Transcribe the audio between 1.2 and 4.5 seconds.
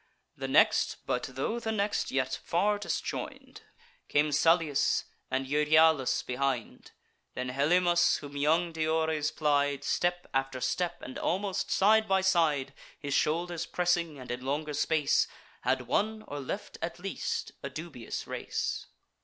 tho' the next, yet far disjoin'd, Came